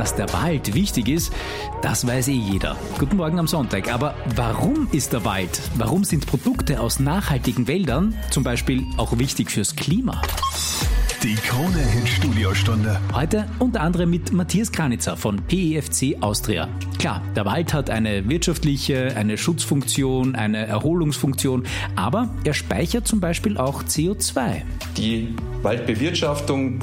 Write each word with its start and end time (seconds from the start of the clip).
dass 0.00 0.16
der 0.16 0.32
Wald 0.32 0.72
wichtig 0.72 1.08
ist, 1.08 1.30
das 1.82 2.06
weiß 2.06 2.28
eh 2.28 2.32
jeder. 2.32 2.74
Guten 2.98 3.18
Morgen 3.18 3.38
am 3.38 3.46
Sonntag. 3.46 3.92
Aber 3.92 4.14
warum 4.34 4.88
ist 4.92 5.12
der 5.12 5.26
Wald? 5.26 5.60
Warum 5.74 6.04
sind 6.04 6.26
Produkte 6.26 6.80
aus 6.80 7.00
nachhaltigen 7.00 7.68
Wäldern 7.68 8.14
zum 8.30 8.42
Beispiel 8.42 8.82
auch 8.96 9.18
wichtig 9.18 9.50
fürs 9.50 9.76
Klima? 9.76 10.22
Die 11.22 11.34
Krone 11.34 11.76
Hit 11.76 12.08
Studiostunde. 12.08 12.98
Heute 13.12 13.46
unter 13.58 13.82
anderem 13.82 14.08
mit 14.08 14.32
Matthias 14.32 14.72
Kranitzer 14.72 15.18
von 15.18 15.36
PEFC 15.36 16.16
Austria. 16.22 16.66
Klar, 16.98 17.20
der 17.36 17.44
Wald 17.44 17.74
hat 17.74 17.90
eine 17.90 18.26
wirtschaftliche, 18.26 19.14
eine 19.16 19.36
Schutzfunktion, 19.36 20.34
eine 20.34 20.66
Erholungsfunktion, 20.66 21.64
aber 21.94 22.30
er 22.44 22.54
speichert 22.54 23.06
zum 23.06 23.20
Beispiel 23.20 23.58
auch 23.58 23.82
CO2. 23.82 24.62
Die 24.96 25.34
Waldbewirtschaftung 25.60 26.78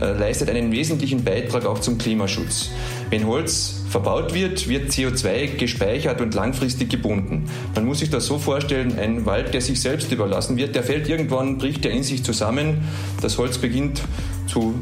leistet 0.00 0.50
einen 0.50 0.72
wesentlichen 0.72 1.24
Beitrag 1.24 1.64
auch 1.66 1.78
zum 1.78 1.98
Klimaschutz. 1.98 2.70
Wenn 3.10 3.26
Holz 3.26 3.82
verbaut 3.88 4.34
wird, 4.34 4.68
wird 4.68 4.90
CO2 4.90 5.56
gespeichert 5.56 6.20
und 6.20 6.34
langfristig 6.34 6.90
gebunden. 6.90 7.44
Man 7.74 7.86
muss 7.86 8.00
sich 8.00 8.10
das 8.10 8.26
so 8.26 8.38
vorstellen, 8.38 8.98
ein 8.98 9.24
Wald, 9.26 9.54
der 9.54 9.60
sich 9.60 9.80
selbst 9.80 10.12
überlassen 10.12 10.56
wird, 10.56 10.74
der 10.74 10.82
fällt 10.82 11.08
irgendwann, 11.08 11.58
bricht 11.58 11.84
er 11.86 11.92
in 11.92 12.02
sich 12.02 12.24
zusammen, 12.24 12.84
das 13.22 13.38
Holz 13.38 13.58
beginnt 13.58 14.02
zu 14.46 14.74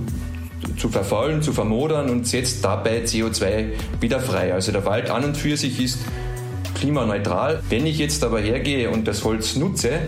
zu 0.77 0.89
verfaulen, 0.89 1.43
zu 1.43 1.53
vermodern 1.53 2.11
und 2.11 2.27
setzt 2.27 2.65
dabei 2.65 3.05
CO2 3.05 3.67
wieder 4.01 4.21
frei. 4.21 4.53
Also 4.53 4.73
der 4.73 4.85
Wald 4.85 5.11
an 5.11 5.25
und 5.25 5.37
für 5.37 5.57
sich 5.57 5.81
ist 5.81 5.99
klimaneutral. 6.75 7.63
Wenn 7.69 7.87
ich 7.87 7.99
jetzt 7.99 8.25
aber 8.25 8.41
hergehe 8.41 8.91
und 8.91 9.07
das 9.07 9.25
Holz 9.25 9.57
nutze, 9.57 10.01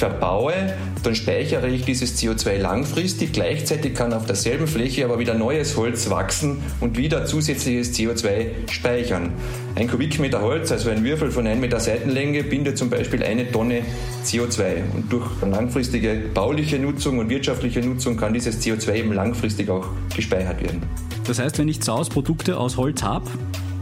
verbaue, 0.00 0.54
dann 1.02 1.14
speichere 1.14 1.68
ich 1.68 1.84
dieses 1.84 2.20
CO2 2.20 2.58
langfristig. 2.58 3.32
Gleichzeitig 3.32 3.94
kann 3.94 4.12
auf 4.12 4.26
derselben 4.26 4.66
Fläche 4.66 5.04
aber 5.04 5.18
wieder 5.18 5.34
neues 5.34 5.76
Holz 5.76 6.10
wachsen 6.10 6.62
und 6.80 6.96
wieder 6.96 7.26
zusätzliches 7.26 7.94
CO2 7.94 8.70
speichern. 8.70 9.32
Ein 9.74 9.88
Kubikmeter 9.88 10.40
Holz, 10.40 10.72
also 10.72 10.90
ein 10.90 11.04
Würfel 11.04 11.30
von 11.30 11.46
1 11.46 11.60
Meter 11.60 11.80
Seitenlänge, 11.80 12.42
bindet 12.42 12.78
zum 12.78 12.90
Beispiel 12.90 13.22
eine 13.22 13.50
Tonne 13.50 13.82
CO2. 14.24 14.82
Und 14.94 15.12
durch 15.12 15.26
langfristige 15.42 16.14
bauliche 16.34 16.78
Nutzung 16.78 17.18
und 17.18 17.28
wirtschaftliche 17.28 17.80
Nutzung 17.80 18.16
kann 18.16 18.32
dieses 18.32 18.60
CO2 18.62 18.94
eben 18.94 19.12
langfristig 19.12 19.70
auch 19.70 19.86
gespeichert 20.14 20.62
werden. 20.62 20.82
Das 21.26 21.38
heißt, 21.38 21.58
wenn 21.58 21.68
ich 21.68 21.80
zu 21.80 21.92
aus 21.92 22.76
Holz 22.76 23.02
habe, 23.02 23.26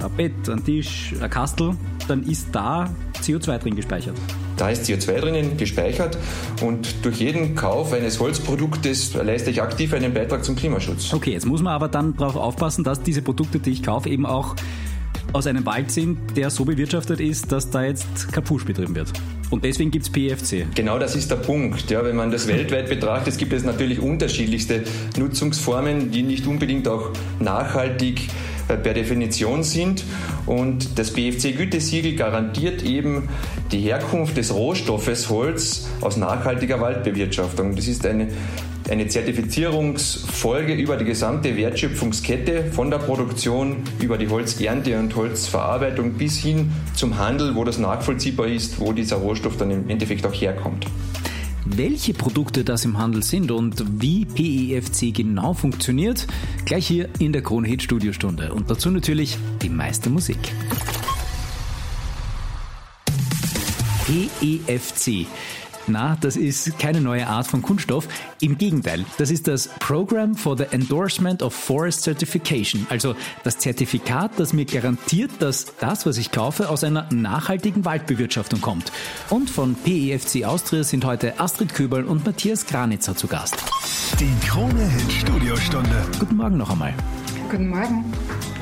ein 0.02 0.10
Bett, 0.16 0.48
ein 0.48 0.64
Tisch, 0.64 1.14
ein 1.20 1.30
Kastel, 1.30 1.74
dann 2.06 2.22
ist 2.24 2.48
da 2.52 2.90
CO2 3.22 3.58
drin 3.58 3.76
gespeichert. 3.76 4.14
Da 4.58 4.70
ist 4.70 4.84
CO2 4.84 5.20
drinnen 5.20 5.56
gespeichert 5.56 6.18
und 6.62 7.04
durch 7.04 7.20
jeden 7.20 7.54
Kauf 7.54 7.92
eines 7.92 8.18
Holzproduktes 8.18 9.14
leiste 9.14 9.50
ich 9.50 9.62
aktiv 9.62 9.94
einen 9.94 10.12
Beitrag 10.12 10.44
zum 10.44 10.56
Klimaschutz. 10.56 11.14
Okay, 11.14 11.32
jetzt 11.32 11.46
muss 11.46 11.62
man 11.62 11.72
aber 11.72 11.88
dann 11.88 12.16
darauf 12.16 12.36
aufpassen, 12.36 12.82
dass 12.82 13.00
diese 13.00 13.22
Produkte, 13.22 13.60
die 13.60 13.70
ich 13.70 13.82
kaufe, 13.84 14.08
eben 14.08 14.26
auch 14.26 14.56
aus 15.32 15.46
einem 15.46 15.64
Wald 15.64 15.90
sind, 15.90 16.36
der 16.36 16.50
so 16.50 16.64
bewirtschaftet 16.64 17.20
ist, 17.20 17.52
dass 17.52 17.70
da 17.70 17.84
jetzt 17.84 18.32
Kapusch 18.32 18.64
betrieben 18.64 18.94
wird. 18.94 19.12
Und 19.50 19.64
deswegen 19.64 19.90
gibt 19.90 20.06
es 20.06 20.10
PFC. 20.10 20.66
Genau 20.74 20.98
das 20.98 21.14
ist 21.14 21.30
der 21.30 21.36
Punkt. 21.36 21.90
Ja, 21.90 22.04
wenn 22.04 22.16
man 22.16 22.30
das 22.30 22.48
weltweit 22.48 22.88
betrachtet, 22.88 23.38
gibt 23.38 23.52
es 23.52 23.62
natürlich 23.62 24.00
unterschiedlichste 24.00 24.82
Nutzungsformen, 25.16 26.10
die 26.10 26.22
nicht 26.22 26.46
unbedingt 26.46 26.88
auch 26.88 27.10
nachhaltig 27.40 28.24
äh, 28.24 28.57
per 28.76 28.94
Definition 28.94 29.62
sind. 29.62 30.04
Und 30.46 30.98
das 30.98 31.12
BFC-Gütesiegel 31.12 32.14
garantiert 32.14 32.82
eben 32.82 33.28
die 33.72 33.80
Herkunft 33.80 34.36
des 34.36 34.52
Rohstoffes 34.54 35.28
Holz 35.30 35.88
aus 36.00 36.16
nachhaltiger 36.16 36.80
Waldbewirtschaftung. 36.80 37.74
Das 37.74 37.86
ist 37.86 38.06
eine 38.06 38.28
eine 38.88 39.06
Zertifizierungsfolge 39.06 40.72
über 40.72 40.96
die 40.96 41.04
gesamte 41.04 41.56
Wertschöpfungskette 41.56 42.72
von 42.72 42.90
der 42.90 42.98
Produktion 42.98 43.76
über 44.00 44.16
die 44.16 44.28
Holzernte 44.28 44.98
und 44.98 45.14
Holzverarbeitung 45.14 46.14
bis 46.14 46.38
hin 46.38 46.72
zum 46.94 47.18
Handel, 47.18 47.54
wo 47.54 47.64
das 47.64 47.78
nachvollziehbar 47.78 48.46
ist, 48.46 48.80
wo 48.80 48.92
dieser 48.92 49.16
Rohstoff 49.16 49.56
dann 49.58 49.70
im 49.70 49.90
Endeffekt 49.90 50.26
auch 50.26 50.32
herkommt. 50.32 50.86
Welche 51.76 52.14
Produkte 52.14 52.64
das 52.64 52.84
im 52.84 52.98
Handel 52.98 53.22
sind 53.22 53.50
und 53.50 53.84
wie 54.00 54.24
PEFC 54.24 55.14
genau 55.14 55.52
funktioniert, 55.52 56.26
gleich 56.64 56.86
hier 56.86 57.08
in 57.18 57.32
der 57.32 57.42
Kronhit 57.42 57.82
Studiostunde. 57.82 58.52
Und 58.52 58.70
dazu 58.70 58.90
natürlich 58.90 59.36
die 59.62 59.68
meiste 59.68 60.08
Musik. 60.10 60.38
PEFC 64.06 65.26
na, 65.88 66.16
das 66.20 66.36
ist 66.36 66.78
keine 66.78 67.00
neue 67.00 67.26
Art 67.26 67.46
von 67.46 67.62
Kunststoff. 67.62 68.08
Im 68.40 68.58
Gegenteil, 68.58 69.04
das 69.18 69.30
ist 69.30 69.48
das 69.48 69.68
Program 69.78 70.34
for 70.34 70.56
the 70.56 70.64
Endorsement 70.70 71.42
of 71.42 71.54
Forest 71.54 72.02
Certification, 72.02 72.86
also 72.90 73.14
das 73.44 73.58
Zertifikat, 73.58 74.32
das 74.36 74.52
mir 74.52 74.64
garantiert, 74.64 75.30
dass 75.40 75.66
das, 75.80 76.06
was 76.06 76.18
ich 76.18 76.30
kaufe, 76.30 76.68
aus 76.68 76.84
einer 76.84 77.08
nachhaltigen 77.12 77.84
Waldbewirtschaftung 77.84 78.60
kommt. 78.60 78.92
Und 79.30 79.50
von 79.50 79.74
PEFC 79.74 80.44
Austria 80.44 80.84
sind 80.84 81.04
heute 81.04 81.38
Astrid 81.40 81.74
Köberl 81.74 82.04
und 82.04 82.24
Matthias 82.24 82.66
Granitzer 82.66 83.16
zu 83.16 83.26
Gast. 83.26 83.56
Die 84.20 84.46
Krone 84.46 84.88
Hit 84.88 85.12
Studiostunde. 85.12 86.04
Guten 86.18 86.36
Morgen 86.36 86.56
noch 86.56 86.70
einmal. 86.70 86.94
Guten 87.50 87.68
Morgen. 87.68 88.04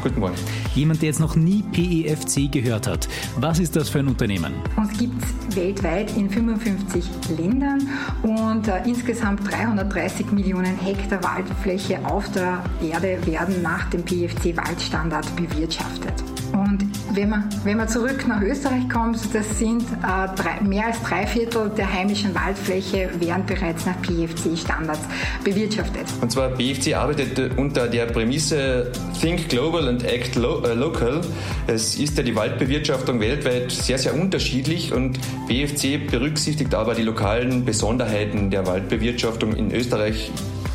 Guten 0.03 0.21
Morgen. 0.21 0.37
Jemand, 0.75 1.03
der 1.03 1.09
jetzt 1.09 1.19
noch 1.19 1.35
nie 1.35 1.63
PEFC 1.73 2.53
gehört 2.53 2.87
hat. 2.87 3.09
Was 3.41 3.59
ist 3.59 3.75
das 3.75 3.89
für 3.89 3.99
ein 3.99 4.07
Unternehmen? 4.07 4.55
Uns 4.77 4.97
gibt 4.97 5.21
es 5.23 5.46
weltweit 5.57 6.17
in 6.17 6.31
55 6.31 7.05
Ländern 7.37 7.89
und 8.23 8.69
äh, 8.69 8.83
insgesamt 8.85 9.51
330 9.51 10.31
Millionen 10.33 10.79
Hektar 10.79 11.23
Waldfläche 11.25 11.99
auf 12.05 12.31
der 12.33 12.63
Erde 12.83 13.19
werden 13.27 13.63
nach 13.63 13.91
dem 13.91 14.05
PEFC-Waldstandard 14.05 15.35
bewirtschaftet. 15.35 16.15
Und 16.53 16.86
wenn 17.17 17.31
man, 17.31 17.49
wenn 17.65 17.79
man 17.79 17.89
zurück 17.89 18.27
nach 18.29 18.43
Österreich 18.43 18.89
kommt, 18.91 19.19
das 19.35 19.59
sind 19.59 19.83
äh, 19.83 20.29
drei, 20.37 20.61
mehr 20.63 20.87
als 20.87 21.03
drei 21.03 21.27
Viertel 21.27 21.71
der 21.71 21.91
heimischen 21.91 22.35
Waldfläche 22.35 23.09
werden 23.19 23.47
bereits 23.47 23.87
nach 23.87 23.97
PFC-Standards 24.03 25.01
bewirtschaftet. 25.43 26.05
Und 26.21 26.31
zwar 26.31 26.51
PFC 26.51 26.95
arbeitet 26.95 27.57
unter 27.57 27.89
der 27.89 28.07
Prämisse 28.07 28.93
Think 29.19 29.49
Global 29.49 29.89
and 29.89 30.05
Act 30.05 30.37
lo 30.37 30.63
äh, 30.63 30.75
Local. 30.75 31.23
Es 31.67 31.97
ist 31.97 32.19
ja 32.19 32.23
die 32.23 32.37
Waldbewirtschaftung 32.37 33.19
weltweit 33.19 33.73
sehr, 33.73 33.99
sehr 33.99 34.15
unterschiedlich 34.15 34.93
und 34.93 35.19
PFC 35.49 36.07
berücksichtigt 36.11 36.75
aber 36.75 36.95
die 36.95 37.03
lokalen 37.03 37.65
Besonderheiten 37.65 38.51
der 38.51 38.67
Waldbewirtschaftung. 38.67 39.55
In 39.57 39.73
Österreich 39.73 40.31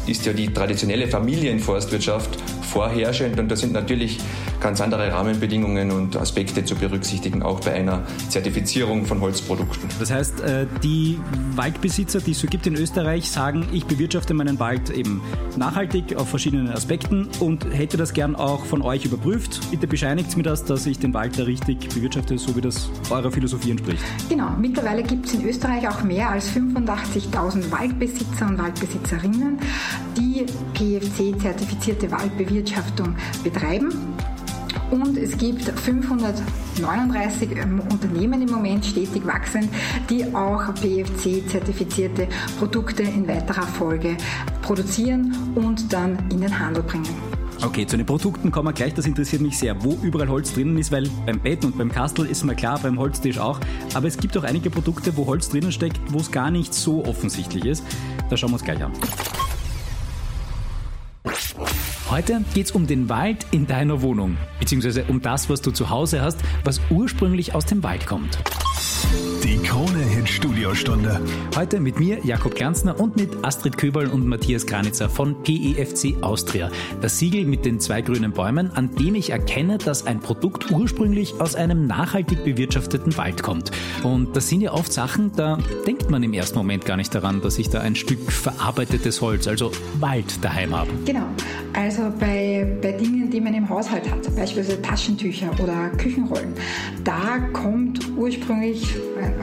ist 0.08 0.26
ja 0.26 0.34
die 0.34 0.52
traditionelle 0.52 1.08
Familienforstwirtschaft 1.08 2.38
vorherrschend 2.72 3.40
und 3.40 3.50
da 3.50 3.56
sind 3.56 3.74
natürlich 3.74 4.20
ganz 4.62 4.80
andere 4.80 5.12
Rahmenbedingungen 5.12 5.92
und 5.92 6.16
Aspekte 6.16 6.64
zu 6.64 6.76
berücksichtigen, 6.76 7.44
auch 7.44 7.60
bei 7.60 7.74
einer 7.74 8.04
Zertifizierung 8.30 9.06
von 9.06 9.20
Holzprodukten. 9.22 9.90
Das 10.00 10.12
heißt, 10.12 10.42
äh, 10.42 10.68
die 10.84 11.20
Waldbesitzer, 11.56 12.22
die 12.22 12.32
es 12.32 12.40
so 12.40 12.48
gibt 12.48 12.68
in 12.68 12.76
Österreich, 12.76 13.30
sagen, 13.30 13.68
ich 13.74 13.86
bewirtschafte 13.86 14.34
meinen 14.34 14.60
Wald 14.60 14.90
eben 14.90 15.22
nachhaltig 15.58 16.16
auf 16.16 16.30
verschiedenen 16.30 16.70
Aspekten 16.70 17.28
und 17.40 17.66
hätte 17.72 17.98
das 17.98 18.14
gern 18.14 18.36
auch 18.36 18.66
von 18.66 18.82
euch 18.82 19.06
überprüft. 19.06 19.60
Bitte 19.72 19.88
bescheinigt 19.88 20.38
mir 20.38 20.44
das, 20.44 20.64
dass 20.64 20.86
ich 20.86 21.00
den 21.00 21.14
Wald 21.14 21.38
da 21.38 21.44
richtig 21.44 21.90
bewirtschafte, 21.90 22.38
so 22.38 22.56
wie 22.56 22.62
das 22.62 22.90
eurer 23.10 23.32
Philosophie 23.32 23.72
entspricht. 23.72 24.04
Genau, 24.30 24.50
mittlerweile 24.60 25.04
gibt 25.04 25.26
es 25.26 25.34
in 25.34 25.48
Österreich 25.48 25.88
auch 25.90 26.04
mehr 26.04 26.30
als 26.30 26.50
85.000 26.52 27.72
Waldbesitzer 27.72 28.48
und 28.48 28.58
Waldbesitzerinnen, 28.58 29.60
die 30.18 30.46
PFC-zertifizierte 30.74 32.12
Waldbewirtschaftung 32.12 33.16
betreiben. 33.44 33.92
Und 34.92 35.18
es 35.18 35.38
gibt 35.38 35.64
539 35.64 37.52
ähm, 37.52 37.82
Unternehmen 37.90 38.42
im 38.42 38.52
Moment 38.52 38.86
stetig 38.86 39.26
wachsend, 39.26 39.70
die 40.10 40.26
auch 40.36 40.74
PFC-zertifizierte 40.76 42.28
Produkte 42.60 43.04
in 43.04 43.28
weiterer 43.28 43.64
Folge 43.64 44.18
produzieren 44.62 45.34
und 45.56 45.92
dann 45.94 46.18
in 46.30 46.42
den 46.42 46.60
Handel 46.60 46.84
bringen. 46.84 47.16
Okay, 47.64 47.86
zu 47.86 47.96
den 47.96 48.08
Produkten 48.08 48.52
kommen 48.52 48.70
wir 48.70 48.74
gleich. 48.74 48.96
Das 48.96 49.06
interessiert 49.06 49.42
mich 49.42 49.58
sehr, 49.58 49.82
wo 49.84 49.98
überall 50.02 50.28
Holz 50.28 50.54
drinnen 50.54 50.78
ist, 50.78 50.92
weil 50.92 51.08
beim 51.28 51.40
Bett 51.40 51.64
und 51.64 51.78
beim 51.78 51.92
Kastel 51.92 52.26
ist 52.26 52.44
mir 52.44 52.56
klar, 52.56 52.80
beim 52.82 52.98
Holztisch 52.98 53.38
auch. 53.38 53.60
Aber 53.94 54.08
es 54.08 54.18
gibt 54.18 54.36
auch 54.36 54.44
einige 54.44 54.72
Produkte, 54.72 55.16
wo 55.16 55.28
Holz 55.28 55.50
drinnen 55.50 55.72
steckt, 55.72 56.00
wo 56.10 56.18
es 56.18 56.32
gar 56.32 56.50
nicht 56.50 56.74
so 56.74 57.06
offensichtlich 57.06 57.66
ist. 57.66 57.84
Da 58.30 58.36
schauen 58.36 58.50
wir 58.50 58.56
uns 58.56 58.64
gleich 58.64 58.84
an. 58.84 58.92
Heute 62.12 62.42
geht 62.54 62.66
es 62.66 62.72
um 62.74 62.88
den 62.88 63.08
Wald 63.08 63.46
in 63.52 63.68
deiner 63.68 64.02
Wohnung, 64.02 64.36
beziehungsweise 64.60 65.06
um 65.06 65.22
das, 65.22 65.50
was 65.50 65.62
du 65.62 65.72
zu 65.72 65.90
Hause 65.90 66.22
hast, 66.22 66.40
was 66.66 66.82
ursprünglich 66.90 67.56
aus 67.56 67.66
dem 67.66 67.84
Wald 67.84 68.06
kommt. 68.06 68.38
Die 69.44 69.58
Krone 69.58 70.00
Hit 70.00 70.30
Studiostunde. 70.30 71.22
Heute 71.56 71.80
mit 71.80 72.00
mir, 72.00 72.20
Jakob 72.24 72.56
Glanzner 72.56 73.00
und 73.00 73.16
mit 73.16 73.44
Astrid 73.44 73.78
Köberl 73.78 74.08
und 74.08 74.26
Matthias 74.26 74.66
Granitzer 74.66 75.10
von 75.10 75.44
PEFC 75.44 76.22
Austria. 76.22 76.70
Das 77.02 77.20
Siegel 77.20 77.46
mit 77.46 77.66
den 77.66 77.80
zwei 77.80 78.02
grünen 78.02 78.32
Bäumen, 78.32 78.72
an 78.72 78.96
dem 78.96 79.16
ich 79.16 79.32
erkenne, 79.32 79.78
dass 79.78 80.06
ein 80.08 80.20
Produkt 80.20 80.72
ursprünglich 80.72 81.40
aus 81.40 81.56
einem 81.56 81.88
nachhaltig 81.88 82.44
bewirtschafteten 82.44 83.18
Wald 83.18 83.44
kommt. 83.44 83.72
Und 84.04 84.36
das 84.36 84.50
sind 84.50 84.62
ja 84.62 84.74
oft 84.74 84.92
Sachen, 84.92 85.32
da 85.36 85.58
denkt 85.86 86.10
man 86.10 86.24
im 86.24 86.34
ersten 86.34 86.58
Moment 86.58 86.86
gar 86.86 86.98
nicht 86.98 87.14
daran, 87.14 87.42
dass 87.42 87.58
ich 87.60 87.70
da 87.70 87.82
ein 87.82 87.96
Stück 87.96 88.32
verarbeitetes 88.32 89.22
Holz, 89.22 89.48
also 89.48 89.72
Wald 90.00 90.44
daheim 90.44 90.76
habe. 90.76 90.92
Genau. 91.06 91.26
Also 91.74 92.12
bei, 92.20 92.78
bei 92.82 92.92
Dingen, 92.94 93.21
die 93.32 93.42
man 93.42 93.54
im 93.54 93.70
Haushalt 93.70 94.10
hat, 94.12 94.36
beispielsweise 94.36 94.82
Taschentücher 94.82 95.52
oder 95.64 95.90
Küchenrollen, 95.98 96.54
da 97.04 97.40
kommt 97.54 98.10
ursprünglich 98.18 98.96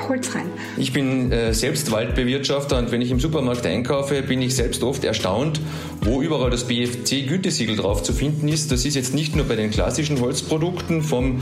Holz 0.09 0.35
rein. 0.35 0.47
Ich 0.77 0.93
bin 0.93 1.33
äh, 1.33 1.53
selbst 1.55 1.91
Waldbewirtschafter 1.91 2.79
und 2.79 2.93
wenn 2.93 3.01
ich 3.01 3.11
im 3.11 3.21
Supermarkt 3.21 3.67
einkaufe, 3.67 4.23
bin 4.23 4.43
ich 4.43 4.55
selbst 4.55 4.83
oft 4.83 5.05
erstaunt, 5.05 5.61
wo 6.03 6.23
überall 6.23 6.51
das 6.51 6.65
BFC-Gütesiegel 6.65 7.77
drauf 7.77 8.03
zu 8.03 8.13
finden 8.13 8.49
ist. 8.49 8.73
Das 8.73 8.85
ist 8.85 8.95
jetzt 8.95 9.15
nicht 9.15 9.37
nur 9.37 9.47
bei 9.47 9.57
den 9.57 9.71
klassischen 9.71 10.21
Holzprodukten, 10.21 11.03
vom 11.03 11.41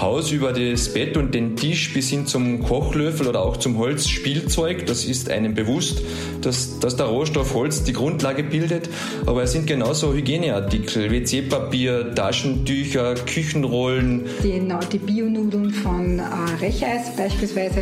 Haus 0.00 0.30
über 0.30 0.52
das 0.52 0.92
Bett 0.92 1.16
und 1.16 1.34
den 1.34 1.56
Tisch 1.56 1.92
bis 1.94 2.08
hin 2.08 2.26
zum 2.26 2.62
Kochlöffel 2.62 3.26
oder 3.26 3.42
auch 3.42 3.56
zum 3.56 3.78
Holzspielzeug. 3.78 4.86
Das 4.86 5.04
ist 5.04 5.30
einem 5.30 5.54
bewusst, 5.54 6.02
dass, 6.42 6.78
dass 6.80 6.96
der 6.96 7.06
Rohstoff 7.06 7.54
Holz 7.54 7.84
die 7.84 7.92
Grundlage 7.92 8.42
bildet. 8.42 8.88
Aber 9.26 9.42
es 9.42 9.52
sind 9.52 9.66
genauso 9.66 10.12
Hygieneartikel, 10.14 11.10
WC-Papier, 11.10 12.14
Taschentücher, 12.14 13.14
Küchenrollen. 13.14 14.26
Die, 14.42 14.60
die 14.92 14.98
Bionudeln 14.98 15.70
von 15.70 16.18
äh, 16.18 16.22
Recheis 16.60 17.14
beispielsweise, 17.16 17.77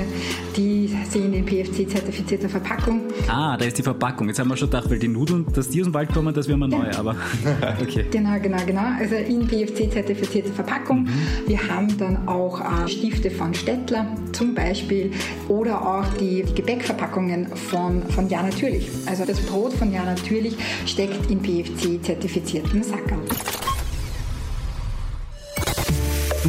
die 0.56 0.96
sind 1.10 1.34
in 1.34 1.44
PFC-zertifizierter 1.44 2.48
Verpackung. 2.48 3.02
Ah, 3.28 3.56
da 3.56 3.64
ist 3.64 3.78
die 3.78 3.82
Verpackung. 3.82 4.28
Jetzt 4.28 4.38
haben 4.38 4.48
wir 4.48 4.56
schon 4.56 4.70
gedacht, 4.70 4.90
weil 4.90 4.98
die 4.98 5.08
Nudeln, 5.08 5.46
dass 5.52 5.68
die 5.68 5.80
aus 5.80 5.86
dem 5.86 5.94
Wald 5.94 6.12
kommen, 6.12 6.32
das 6.34 6.48
wäre 6.48 6.58
mal 6.58 6.68
neu, 6.68 6.86
ja. 6.90 6.98
aber 6.98 7.16
okay. 7.82 8.06
Genau, 8.10 8.38
genau, 8.40 8.58
genau. 8.66 8.96
Also 8.98 9.16
in 9.16 9.46
PFC-zertifizierter 9.46 10.52
Verpackung. 10.52 11.02
Mhm. 11.02 11.10
Wir 11.46 11.68
haben 11.68 11.96
dann 11.98 12.28
auch 12.28 12.60
äh, 12.60 12.88
Stifte 12.88 13.30
von 13.30 13.54
Stettler 13.54 14.06
zum 14.32 14.54
Beispiel 14.54 15.10
oder 15.48 15.80
auch 15.80 16.06
die 16.14 16.42
Gebäckverpackungen 16.54 17.48
von, 17.56 18.02
von 18.10 18.28
Ja 18.28 18.42
Natürlich. 18.42 18.88
Also 19.06 19.24
das 19.24 19.40
Brot 19.40 19.72
von 19.72 19.92
Ja 19.92 20.04
Natürlich 20.04 20.56
steckt 20.86 21.30
in 21.30 21.40
PFC-zertifizierten 21.40 22.82
Sackern. 22.82 23.20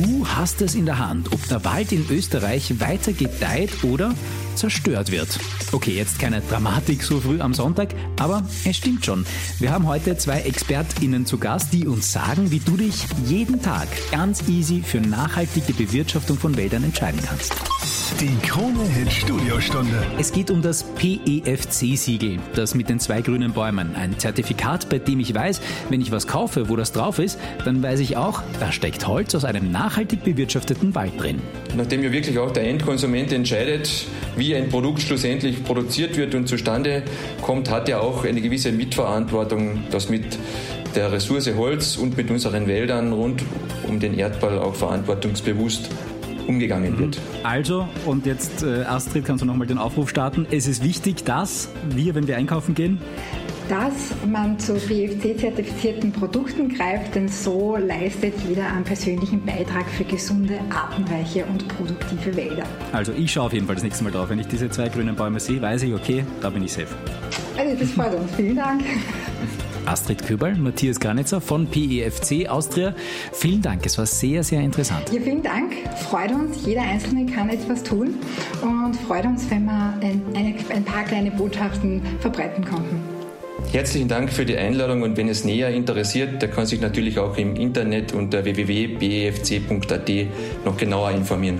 Du 0.03 0.27
hast 0.27 0.61
es 0.61 0.75
in 0.75 0.85
der 0.85 0.99
Hand, 0.99 1.33
ob 1.33 1.47
der 1.47 1.65
Wald 1.65 1.91
in 1.91 2.05
Österreich 2.11 2.79
weiter 2.79 3.13
gedeiht 3.13 3.83
oder 3.83 4.13
zerstört 4.57 5.12
wird. 5.12 5.39
Okay, 5.71 5.92
jetzt 5.92 6.19
keine 6.19 6.42
Dramatik 6.42 7.04
so 7.04 7.19
früh 7.19 7.39
am 7.39 7.54
Sonntag, 7.54 7.89
aber 8.19 8.44
es 8.65 8.77
stimmt 8.77 9.06
schon. 9.06 9.25
Wir 9.59 9.71
haben 9.71 9.88
heute 9.88 10.18
zwei 10.18 10.42
ExpertInnen 10.42 11.25
zu 11.25 11.38
Gast, 11.38 11.74
die 11.74 11.88
uns 11.88 12.12
sagen, 12.12 12.51
wie 12.51 12.59
du 12.59 12.75
dich 12.75 13.06
jeden 13.25 13.62
Tag 13.62 13.88
ganz 14.12 14.48
easy 14.50 14.83
für 14.86 15.00
nachhaltige 15.00 15.74
Bewirtschaftung 15.74 16.38
von 16.38 16.57
Wäldern 16.57 16.83
entscheiden 16.83 17.21
kannst. 17.25 17.54
Die 18.19 18.36
Krone 18.48 18.83
Hit 18.83 19.12
Studiostunde. 19.12 20.06
Es 20.18 20.31
geht 20.31 20.50
um 20.50 20.62
das 20.62 20.83
PEFC-Siegel, 20.95 22.39
das 22.56 22.74
mit 22.74 22.89
den 22.89 23.00
zwei 23.00 23.21
grünen 23.21 23.54
Bäumen. 23.54 23.95
Ein 23.95 24.18
Zertifikat, 24.18 24.89
bei 24.89 24.98
dem 24.98 25.19
ich 25.19 25.36
weiß, 25.36 25.62
wenn 25.89 26.01
ich 26.01 26.12
was 26.12 26.25
kaufe, 26.25 26.69
wo 26.69 26.75
das 26.75 26.94
drauf 26.94 27.19
ist, 27.19 27.38
dann 27.65 27.83
weiß 27.83 28.00
ich 28.00 28.18
auch, 28.18 28.42
da 28.59 28.71
steckt 28.71 29.06
Holz 29.07 29.36
aus 29.36 29.45
einem 29.45 29.71
nachhaltig 29.71 30.24
bewirtschafteten 30.24 30.95
Wald 30.95 31.21
drin. 31.21 31.39
Nachdem 31.75 32.01
ja 32.01 32.12
wirklich 32.12 32.39
auch 32.39 32.51
der 32.51 32.68
Endkonsument 32.68 33.31
entscheidet, 33.31 34.06
wie 34.36 34.46
ein 34.55 34.69
Produkt 34.69 35.01
schlussendlich 35.01 35.63
produziert 35.63 36.17
wird 36.17 36.35
und 36.35 36.47
zustande 36.47 37.03
kommt, 37.41 37.69
hat 37.69 37.89
er 37.89 38.01
auch 38.01 38.25
eine 38.25 38.41
gewisse 38.41 38.71
Mitverantwortung, 38.71 39.83
dass 39.91 40.09
mit 40.09 40.38
der 40.95 41.11
Ressource 41.11 41.49
Holz 41.55 41.97
und 41.97 42.17
mit 42.17 42.31
unseren 42.31 42.67
Wäldern 42.67 43.13
rund 43.13 43.44
um 43.88 43.99
den 43.99 44.17
Erdball 44.17 44.57
auch 44.57 44.75
verantwortungsbewusst 44.75 45.89
umgegangen 46.47 46.97
wird. 46.97 47.19
Also, 47.44 47.88
und 48.05 48.25
jetzt 48.25 48.63
äh, 48.63 48.83
Astrid, 48.83 49.25
kannst 49.25 49.41
du 49.41 49.45
nochmal 49.45 49.67
den 49.67 49.77
Aufruf 49.77 50.09
starten. 50.09 50.47
Es 50.49 50.67
ist 50.67 50.83
wichtig, 50.83 51.25
dass 51.25 51.69
wir, 51.89 52.15
wenn 52.15 52.27
wir 52.27 52.38
einkaufen 52.38 52.73
gehen, 52.73 52.99
dass 53.69 54.16
man 54.25 54.58
zu 54.60 54.74
BFC-zertifizierten 54.74 56.12
Produkten 56.12 56.69
greift, 56.69 57.16
denn 57.16 57.28
so 57.28 57.78
leistet 57.78 58.34
jeder 58.48 58.68
einen 58.68 58.84
persönlichen 58.84 59.46
Beitrag 59.46 59.86
für 59.90 60.04
gesunde, 60.04 60.60
artenreiche 60.69 61.46
und 61.46 61.68
produktive 61.68 62.36
Wälder. 62.36 62.64
Also 62.94 63.12
ich 63.14 63.31
schaue 63.31 63.46
auf 63.46 63.54
jeden 63.54 63.66
Fall 63.66 63.75
das 63.75 63.84
nächste 63.84 64.04
Mal 64.04 64.12
drauf. 64.12 64.30
Wenn 64.30 64.40
ich 64.40 64.48
diese 64.48 64.69
zwei 64.69 64.90
grünen 64.90 65.16
Bäume 65.16 65.40
sehe, 65.40 65.62
weiß 65.62 65.84
ich, 65.84 65.94
okay, 65.94 66.24
da 66.42 66.50
bin 66.50 66.64
ich 66.64 66.74
safe. 66.74 66.88
Also 67.58 67.75
das 67.75 67.92
freut 67.92 68.14
uns. 68.14 68.31
Vielen 68.36 68.56
Dank. 68.56 68.84
Astrid 69.86 70.25
Köberl, 70.25 70.56
Matthias 70.56 71.00
Granitzer 71.00 71.40
von 71.40 71.66
PEFC 71.66 72.50
Austria. 72.50 72.94
Vielen 73.31 73.62
Dank, 73.62 73.86
es 73.86 73.98
war 73.98 74.06
sehr, 74.06 74.44
sehr 74.44 74.60
interessant. 74.60 75.10
Ja, 75.14 75.22
vielen 75.22 75.42
Dank. 75.42 75.74
Freut 76.10 76.31
uns, 76.31 76.66
jeder 76.66 76.81
Einzelne 76.81 77.25
kann 77.25 77.50
etwas 77.50 77.84
tun 77.84 78.16
und 78.62 78.96
freut 79.08 79.25
uns, 79.25 79.50
wenn 79.50 79.64
wir 79.66 79.94
ein, 80.02 80.22
ein 80.69 80.84
paar 80.84 81.04
kleine 81.06 81.31
Botschaften 81.31 82.02
verbreiten 82.19 82.66
konnten. 82.66 83.17
Herzlichen 83.72 84.08
Dank 84.08 84.31
für 84.31 84.46
die 84.46 84.58
Einladung 84.58 85.02
und 85.02 85.18
wenn 85.18 85.28
es 85.28 85.44
näher 85.44 85.69
interessiert, 85.69 86.42
der 86.42 86.50
kann 86.50 86.66
sich 86.66 86.80
natürlich 86.80 87.19
auch 87.19 87.38
im 87.38 87.56
Internet 87.58 88.14
unter 88.14 88.46
www.befc.at 88.46 90.12
noch 90.66 90.78
genauer 90.78 91.12
informieren. 91.12 91.60